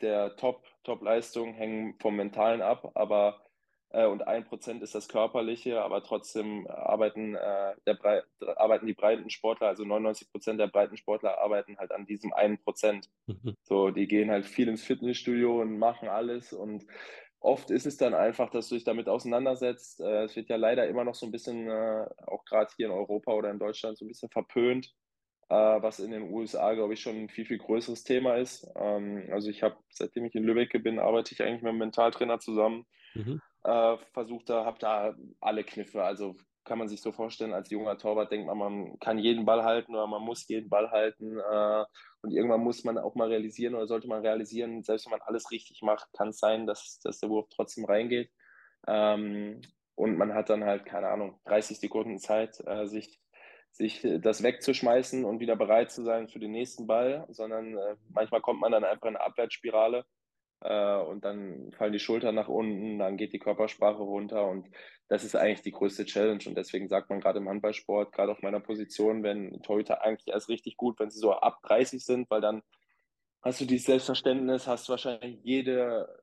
[0.02, 3.44] der Top, Top-Leistung hängen vom Mentalen ab, aber
[3.94, 8.24] äh, und ein Prozent ist das Körperliche, aber trotzdem arbeiten, äh, der Brei
[8.56, 12.58] arbeiten die breiten Sportler, also 99 Prozent der breiten Sportler arbeiten halt an diesem einen
[12.58, 13.10] Prozent.
[13.28, 13.56] Mhm.
[13.64, 16.86] So, die gehen halt viel ins Fitnessstudio und machen alles und
[17.44, 20.00] oft ist es dann einfach, dass du dich damit auseinandersetzt.
[20.00, 22.92] Äh, es wird ja leider immer noch so ein bisschen, äh, auch gerade hier in
[22.92, 24.88] Europa oder in Deutschland, so ein bisschen verpönt,
[25.50, 28.66] äh, was in den USA, glaube ich, schon ein viel, viel größeres Thema ist.
[28.76, 32.40] Ähm, also ich habe, seitdem ich in Lübeck bin, arbeite ich eigentlich mit einem Mentaltrainer
[32.40, 32.86] zusammen.
[33.14, 33.42] Mhm.
[34.12, 36.04] Versucht da, habe da alle Kniffe.
[36.04, 39.64] Also kann man sich so vorstellen, als junger Torwart denkt man, man kann jeden Ball
[39.64, 41.38] halten oder man muss jeden Ball halten.
[41.38, 41.86] Äh,
[42.22, 45.52] und irgendwann muss man auch mal realisieren oder sollte man realisieren, selbst wenn man alles
[45.52, 48.32] richtig macht, kann es sein, dass, dass der Wurf trotzdem reingeht.
[48.88, 49.62] Ähm,
[49.96, 53.20] und man hat dann halt, keine Ahnung, 30 Sekunden Zeit, äh, sich
[53.74, 58.42] sich das wegzuschmeißen und wieder bereit zu sein für den nächsten Ball, sondern äh, manchmal
[58.42, 60.06] kommt man dann einfach in eine Abwärtsspirale
[60.62, 64.68] äh, und dann fallen die Schultern nach unten, dann geht die Körpersprache runter und
[65.14, 68.42] das ist eigentlich die größte Challenge und deswegen sagt man gerade im Handballsport, gerade auf
[68.42, 72.42] meiner Position, wenn Torhüter eigentlich erst richtig gut, wenn sie so ab 30 sind, weil
[72.42, 72.64] dann
[73.44, 76.20] hast du dieses Selbstverständnis, hast wahrscheinlich jede,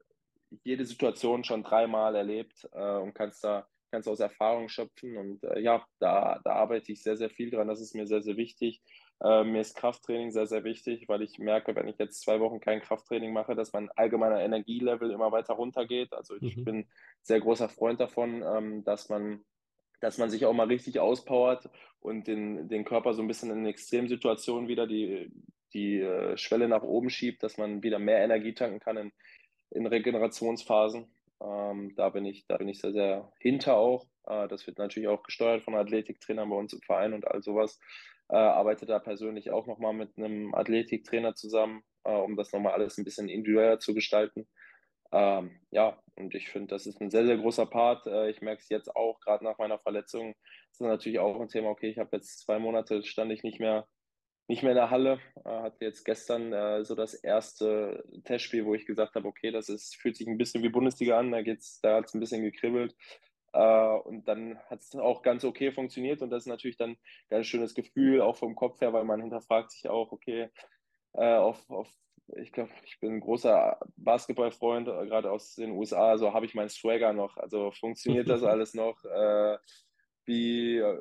[0.64, 5.16] jede Situation schon dreimal erlebt äh, und kannst da kannst aus Erfahrung schöpfen.
[5.16, 7.68] Und äh, ja, da, da arbeite ich sehr, sehr viel dran.
[7.68, 8.81] Das ist mir sehr, sehr wichtig.
[9.22, 12.61] Äh, mir ist Krafttraining sehr, sehr wichtig, weil ich merke, wenn ich jetzt zwei Wochen
[12.61, 16.12] kein Krafttraining mache, dass mein allgemeiner Energielevel immer weiter runtergeht.
[16.12, 16.64] Also ich mhm.
[16.64, 16.87] bin
[17.22, 19.44] sehr großer Freund davon, ähm, dass man
[20.00, 21.68] dass man sich auch mal richtig auspowert
[22.00, 25.30] und den, den Körper so ein bisschen in Extremsituationen wieder die,
[25.72, 29.12] die äh, Schwelle nach oben schiebt, dass man wieder mehr Energie tanken kann in,
[29.70, 31.06] in Regenerationsphasen.
[31.42, 34.06] Ähm, da, bin ich, da bin ich sehr, sehr hinter auch.
[34.26, 37.78] Äh, das wird natürlich auch gesteuert von Athletiktrainern bei uns im Verein und all sowas.
[38.31, 42.97] Äh, arbeite da persönlich auch nochmal mit einem Athletiktrainer zusammen, äh, um das nochmal alles
[42.97, 44.47] ein bisschen individueller zu gestalten.
[45.12, 48.07] Ähm, ja, und ich finde, das ist ein sehr, sehr großer Part.
[48.07, 50.35] Äh, ich merke es jetzt auch, gerade nach meiner Verletzung.
[50.71, 51.71] Ist natürlich auch ein Thema.
[51.71, 53.88] Okay, ich habe jetzt zwei Monate, stand ich nicht mehr,
[54.47, 55.19] nicht mehr in der Halle.
[55.45, 59.69] Äh, hatte jetzt gestern äh, so das erste Testspiel, wo ich gesagt habe, okay, das
[59.69, 61.33] ist, fühlt sich ein bisschen wie Bundesliga an.
[61.33, 61.43] Da,
[61.83, 62.95] da hat es ein bisschen gekribbelt.
[63.53, 66.23] Äh, und dann hat es auch ganz okay funktioniert.
[66.23, 69.21] Und das ist natürlich dann ein ganz schönes Gefühl, auch vom Kopf her, weil man
[69.21, 70.51] hinterfragt sich auch, okay,
[71.15, 71.89] äh, auf, auf
[72.37, 76.55] ich glaube, ich bin ein großer Basketballfreund, äh, gerade aus den USA, so habe ich
[76.55, 77.37] meinen Swagger noch.
[77.37, 79.05] Also funktioniert das alles noch?
[79.05, 79.59] Äh,
[80.25, 80.99] wie äh,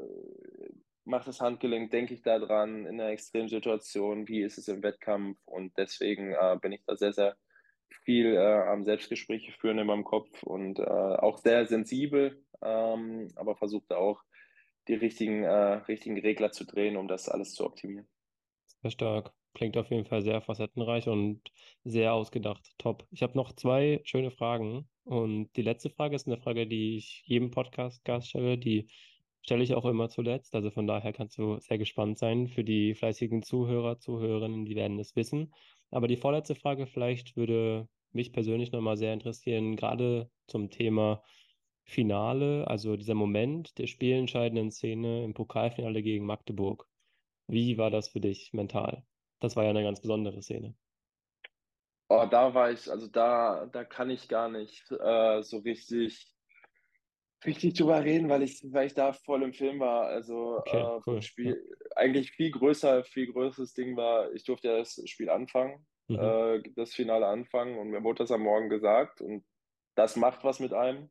[1.05, 4.27] macht das Handgelenk, denke ich da dran in einer extremen Situation?
[4.27, 5.39] Wie ist es im Wettkampf?
[5.45, 7.35] Und deswegen äh, bin ich da sehr, sehr
[8.03, 13.55] viel äh, am Selbstgespräche führen in meinem Kopf und äh, auch sehr sensibel, ähm, aber
[13.55, 14.21] versuche auch
[14.87, 18.07] die richtigen, richtigen Regler zu drehen, um das alles zu optimieren.
[18.81, 19.33] Sehr stark.
[19.53, 21.41] Klingt auf jeden Fall sehr facettenreich und
[21.83, 22.71] sehr ausgedacht.
[22.77, 23.05] Top.
[23.11, 24.87] Ich habe noch zwei schöne Fragen.
[25.03, 28.57] Und die letzte Frage ist eine Frage, die ich jedem Podcast-Gast stelle.
[28.57, 28.89] Die
[29.41, 30.53] stelle ich auch immer zuletzt.
[30.55, 32.47] Also von daher kannst du sehr gespannt sein.
[32.47, 35.53] Für die fleißigen Zuhörer, Zuhörerinnen, die werden es wissen.
[35.91, 41.23] Aber die vorletzte Frage vielleicht würde mich persönlich nochmal sehr interessieren, gerade zum Thema
[41.83, 46.87] Finale, also dieser Moment der spielentscheidenden Szene im Pokalfinale gegen Magdeburg.
[47.47, 49.03] Wie war das für dich mental?
[49.39, 50.75] Das war ja eine ganz besondere Szene.
[52.09, 56.25] Oh, da war ich, also da, da kann ich gar nicht äh, so richtig,
[57.45, 60.07] richtig drüber reden, weil ich, weil ich da voll im Film war.
[60.07, 61.21] Also okay, äh, cool.
[61.21, 61.95] Spiel ja.
[61.95, 66.19] eigentlich viel größer, viel größeres Ding war, ich durfte ja das Spiel anfangen, mhm.
[66.19, 69.43] äh, das Finale anfangen und mir wurde das am Morgen gesagt und
[69.95, 71.09] das macht was mit einem.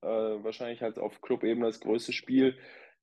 [0.00, 2.56] Äh, wahrscheinlich halt auf Clubebene das größte Spiel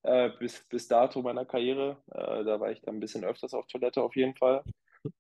[0.04, 1.98] äh, bis, bis dato meiner Karriere.
[2.12, 4.64] Äh, da war ich dann ein bisschen öfters auf Toilette auf jeden Fall.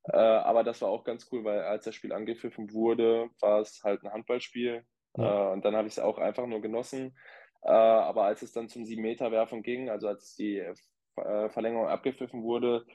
[0.04, 3.82] Äh, aber das war auch ganz cool, weil als das Spiel angepfiffen wurde, war es
[3.84, 4.86] halt ein Handballspiel.
[5.18, 5.50] Ja.
[5.50, 7.18] Äh, und dann habe ich es auch einfach nur genossen.
[7.64, 12.86] Äh, aber als es dann zum 7-Meter-Werfen ging, also als die äh, Verlängerung abgepfiffen wurde,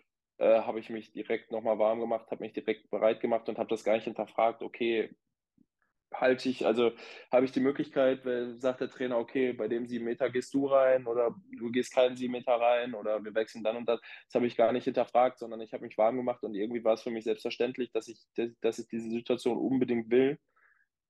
[0.42, 3.85] habe ich mich direkt nochmal warm gemacht, habe mich direkt bereit gemacht und habe das
[3.85, 5.14] gar nicht hinterfragt, okay,
[6.14, 6.92] halte ich, also
[7.30, 8.22] habe ich die Möglichkeit,
[8.59, 12.16] sagt der Trainer, okay, bei dem sieben Meter gehst du rein oder du gehst keinen
[12.16, 14.00] sieben Meter rein oder wir wechseln dann und das.
[14.00, 16.94] Das habe ich gar nicht hinterfragt, sondern ich habe mich warm gemacht und irgendwie war
[16.94, 18.20] es für mich selbstverständlich, dass ich,
[18.61, 20.38] dass ich diese Situation unbedingt will.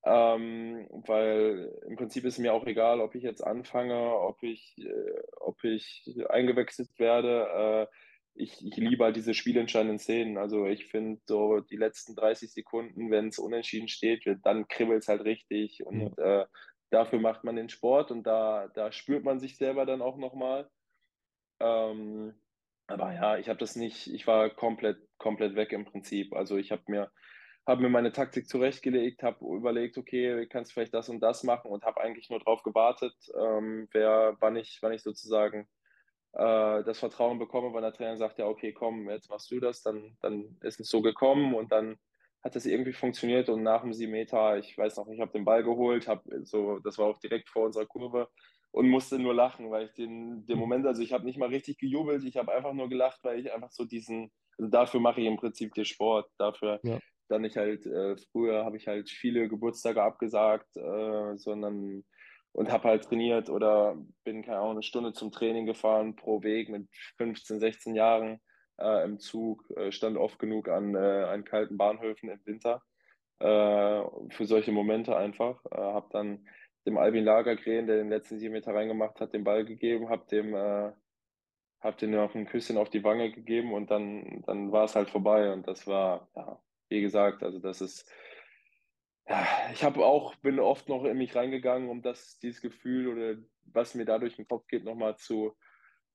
[0.02, 5.22] Ähm, weil im Prinzip ist mir auch egal, ob ich jetzt anfange, ob ich, äh,
[5.40, 7.88] ob ich eingewechselt werde.
[7.90, 7.94] Äh,
[8.34, 10.38] ich, ich liebe halt diese spielentscheidenden Szenen.
[10.38, 15.08] Also ich finde so die letzten 30 Sekunden, wenn es unentschieden steht, dann kribbelt es
[15.08, 15.84] halt richtig.
[15.84, 16.42] Und ja.
[16.42, 16.46] äh,
[16.90, 20.70] dafür macht man den Sport und da, da spürt man sich selber dann auch nochmal.
[21.60, 22.34] Ähm,
[22.86, 26.32] aber ja, ich habe das nicht, ich war komplett, komplett weg im Prinzip.
[26.34, 27.10] Also ich habe mir,
[27.66, 31.84] habe mir meine Taktik zurechtgelegt, habe überlegt, okay, kannst vielleicht das und das machen und
[31.84, 35.68] habe eigentlich nur darauf gewartet, ähm, wer, wann ich, wann ich sozusagen
[36.32, 39.82] äh, das Vertrauen bekomme, weil der Trainer sagt, ja, okay, komm, jetzt machst du das,
[39.82, 41.96] dann, dann ist es so gekommen und dann
[42.42, 45.44] hat es irgendwie funktioniert und nach dem 7 Meter, ich weiß noch, ich habe den
[45.44, 48.28] Ball geholt, hab so, das war auch direkt vor unserer Kurve
[48.72, 51.78] und musste nur lachen, weil ich den, den Moment, also ich habe nicht mal richtig
[51.78, 55.26] gejubelt, ich habe einfach nur gelacht, weil ich einfach so diesen, also dafür mache ich
[55.26, 56.98] im Prinzip den Sport, dafür ja.
[57.30, 62.04] Dann ich halt, äh, früher habe ich halt viele Geburtstage abgesagt, äh, sondern
[62.52, 66.68] und habe halt trainiert oder bin, keine Ahnung, eine Stunde zum Training gefahren pro Weg
[66.68, 66.88] mit
[67.18, 68.40] 15, 16 Jahren
[68.78, 72.82] äh, im Zug, äh, stand oft genug an, äh, an kalten Bahnhöfen im Winter
[73.38, 75.62] äh, für solche Momente einfach.
[75.70, 76.48] Habe dann
[76.86, 80.54] dem Albin Lagergren, der den letzten sieben Meter reingemacht hat, den Ball gegeben, habe dem,
[80.54, 85.10] hab dem noch ein Küsschen auf die Wange gegeben und dann, dann war es halt
[85.10, 86.58] vorbei und das war, ja,
[86.90, 88.10] wie gesagt, also das ist
[89.30, 93.40] ja, ich habe auch, bin oft noch in mich reingegangen, um das, dieses Gefühl oder
[93.72, 95.56] was mir da durch den Kopf geht, nochmal zu,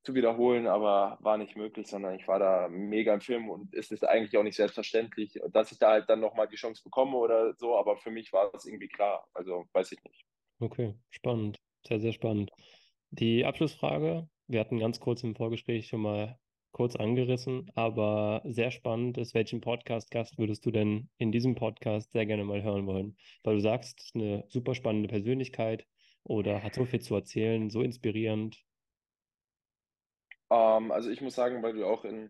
[0.03, 3.89] zu wiederholen, aber war nicht möglich, sondern ich war da mega im Film und es
[3.91, 7.53] ist eigentlich auch nicht selbstverständlich, dass ich da halt dann nochmal die Chance bekomme oder
[7.55, 10.25] so, aber für mich war das irgendwie klar, also weiß ich nicht.
[10.59, 11.57] Okay, spannend,
[11.87, 12.51] sehr, sehr spannend.
[13.11, 16.37] Die Abschlussfrage, wir hatten ganz kurz im Vorgespräch schon mal
[16.75, 22.25] kurz angerissen, aber sehr spannend ist, welchen Podcast-Gast würdest du denn in diesem Podcast sehr
[22.25, 23.15] gerne mal hören wollen?
[23.43, 25.87] Weil du sagst, eine super spannende Persönlichkeit
[26.25, 28.61] oder hat so viel zu erzählen, so inspirierend.
[30.49, 32.29] Um, ähm, also ich muss sagen, weil du auch in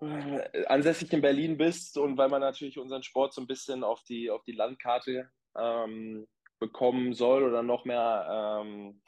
[0.00, 4.02] äh, ansässig in Berlin bist und weil man natürlich unseren Sport so ein bisschen auf
[4.04, 6.26] die, auf die Landkarte ähm,
[6.60, 9.02] bekommen soll oder noch mehr ähm,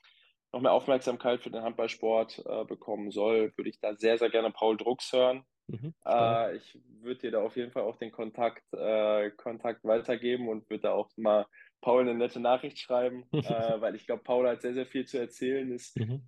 [0.52, 4.50] noch mehr Aufmerksamkeit für den Handballsport äh, bekommen soll, würde ich da sehr, sehr gerne
[4.50, 5.44] Paul Drucks hören.
[5.68, 10.48] Mhm, äh, ich würde dir da auf jeden Fall auch den Kontakt, äh, Kontakt weitergeben
[10.48, 11.46] und würde da auch mal
[11.80, 15.18] Paul eine nette Nachricht schreiben, äh, weil ich glaube, Paul hat sehr, sehr viel zu
[15.18, 16.22] erzählen, ist mhm.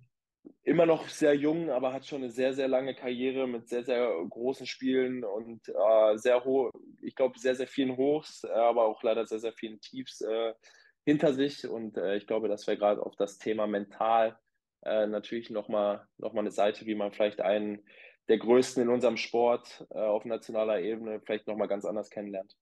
[0.63, 4.09] immer noch sehr jung, aber hat schon eine sehr, sehr lange Karriere mit sehr, sehr
[4.29, 9.27] großen Spielen und äh, sehr hoch, ich glaube, sehr, sehr vielen Hochs, aber auch leider
[9.27, 10.53] sehr, sehr vielen Tiefs äh,
[11.05, 11.67] hinter sich.
[11.67, 14.37] Und äh, ich glaube, dass wir gerade auf das Thema mental
[14.83, 17.83] äh, natürlich nochmal noch mal eine Seite, wie man vielleicht einen
[18.27, 22.55] der Größten in unserem Sport äh, auf nationaler Ebene vielleicht nochmal ganz anders kennenlernt.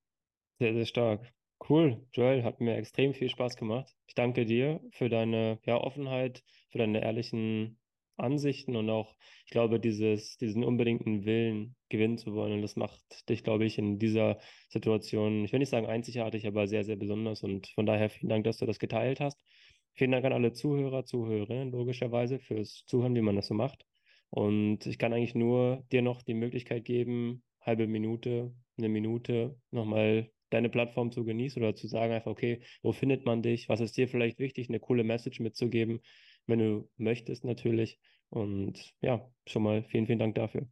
[0.60, 1.34] Sehr, sehr stark.
[1.70, 3.90] Cool, Joel, hat mir extrem viel Spaß gemacht.
[4.08, 7.80] Ich danke dir für deine ja, Offenheit, für deine ehrlichen
[8.18, 12.54] Ansichten und auch, ich glaube, dieses, diesen unbedingten Willen gewinnen zu wollen.
[12.54, 16.68] Und das macht dich, glaube ich, in dieser Situation, ich will nicht sagen einzigartig, aber
[16.68, 17.44] sehr, sehr besonders.
[17.44, 19.40] Und von daher vielen Dank, dass du das geteilt hast.
[19.96, 23.86] Vielen Dank an alle Zuhörer, Zuhörerinnen, logischerweise, fürs Zuhören, wie man das so macht.
[24.30, 30.32] Und ich kann eigentlich nur dir noch die Möglichkeit geben, halbe Minute, eine Minute, nochmal
[30.50, 33.70] deine Plattform zu genießen oder zu sagen einfach, okay, wo findet man dich?
[33.70, 36.00] Was ist dir vielleicht wichtig, eine coole Message mitzugeben?
[36.48, 38.00] Wenn du möchtest natürlich.
[38.30, 40.68] Und ja, schon mal vielen, vielen Dank dafür.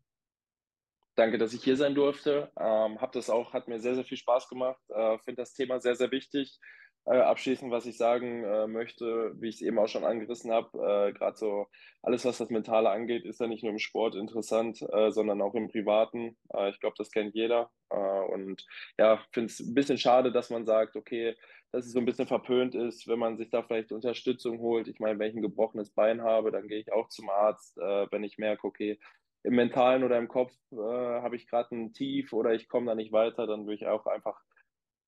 [1.16, 2.52] Danke, dass ich hier sein durfte.
[2.58, 4.82] Ähm, hab das auch, hat mir sehr, sehr viel Spaß gemacht.
[4.90, 6.58] Äh, Finde das Thema sehr, sehr wichtig.
[7.06, 10.78] Äh, abschließend, was ich sagen äh, möchte, wie ich es eben auch schon angerissen habe,
[10.78, 11.68] äh, gerade so
[12.04, 15.56] alles, was das Mentale angeht, ist ja nicht nur im Sport interessant, äh, sondern auch
[15.56, 16.38] im Privaten.
[16.54, 17.72] Äh, ich glaube, das kennt jeder.
[17.90, 18.66] und
[18.98, 21.36] ja, finde es ein bisschen schade, dass man sagt, okay,
[21.72, 24.88] dass es so ein bisschen verpönt ist, wenn man sich da vielleicht Unterstützung holt.
[24.88, 27.78] Ich meine, wenn ich ein gebrochenes Bein habe, dann gehe ich auch zum Arzt.
[27.78, 29.00] Äh, wenn ich merke, okay,
[29.44, 32.96] im Mentalen oder im Kopf äh, habe ich gerade ein Tief oder ich komme da
[32.96, 34.40] nicht weiter, dann würde ich auch einfach,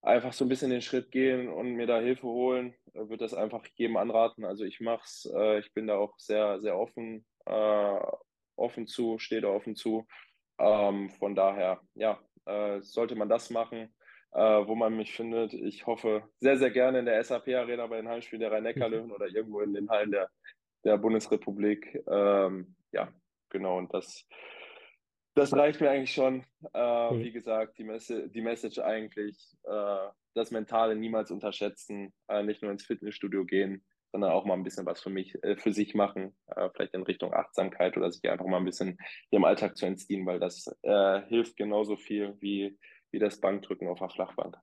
[0.04, 2.76] einfach so ein bisschen den Schritt gehen und mir da Hilfe holen.
[2.94, 4.46] Äh, würde das einfach jedem anraten.
[4.46, 8.00] Also ich mache es, äh, ich bin da auch sehr, sehr offen, äh,
[8.56, 10.06] offen zu, stehe da offen zu.
[10.60, 13.94] Ähm, von daher, ja, äh, sollte man das machen
[14.34, 15.54] äh, wo man mich findet.
[15.54, 19.62] Ich hoffe sehr, sehr gerne in der SAP-Arena bei den Heimspielen der Rhein-Neckar-Löwen oder irgendwo
[19.62, 20.30] in den Hallen der,
[20.84, 22.04] der Bundesrepublik.
[22.08, 23.10] Ähm, ja,
[23.50, 23.78] genau.
[23.78, 24.28] Und das,
[25.36, 26.44] das reicht mir eigentlich schon.
[26.74, 27.24] Äh, cool.
[27.24, 32.72] Wie gesagt, die, Messe, die Message eigentlich, äh, das Mentale niemals unterschätzen, äh, nicht nur
[32.72, 36.36] ins Fitnessstudio gehen, sondern auch mal ein bisschen was für mich, äh, für sich machen,
[36.48, 38.98] äh, vielleicht in Richtung Achtsamkeit oder sich einfach mal ein bisschen
[39.32, 42.78] dem Alltag zu entziehen, weil das äh, hilft genauso viel wie
[43.14, 44.58] wie das Bankdrücken auf der Flachbank.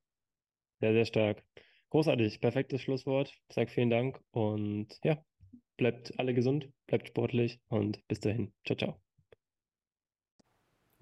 [0.81, 1.43] Sehr, sehr stark.
[1.91, 3.33] Großartig, perfektes Schlusswort.
[3.49, 5.25] Ich sage vielen Dank und ja,
[5.77, 8.53] bleibt alle gesund, bleibt sportlich und bis dahin.
[8.67, 9.10] Ciao, ciao.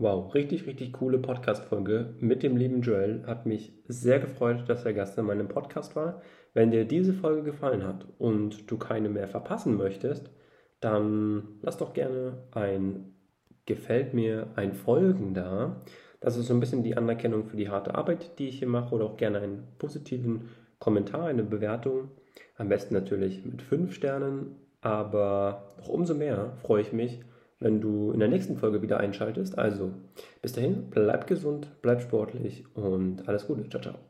[0.00, 3.24] Wow, richtig, richtig coole Podcast-Folge mit dem lieben Joel.
[3.26, 6.22] Hat mich sehr gefreut, dass er Gast in meinem Podcast war.
[6.54, 10.30] Wenn dir diese Folge gefallen hat und du keine mehr verpassen möchtest,
[10.78, 13.16] dann lass doch gerne ein
[13.66, 15.82] Gefällt mir, ein Folgen da.
[16.20, 18.94] Das ist so ein bisschen die Anerkennung für die harte Arbeit, die ich hier mache
[18.94, 22.12] oder auch gerne einen positiven Kommentar, eine Bewertung.
[22.56, 27.20] Am besten natürlich mit fünf Sternen, aber noch umso mehr freue ich mich,
[27.60, 29.58] wenn du in der nächsten Folge wieder einschaltest.
[29.58, 29.92] Also
[30.42, 33.68] bis dahin, bleib gesund, bleib sportlich und alles Gute.
[33.68, 34.07] Ciao, ciao.